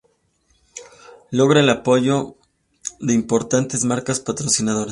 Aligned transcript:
Logra 1.29 1.59
el 1.59 1.69
apoyo 1.69 2.35
de 3.01 3.13
importantes 3.13 3.85
marcas 3.85 4.19
patrocinadoras. 4.19 4.89